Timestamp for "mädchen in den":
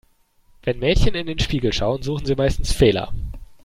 0.79-1.37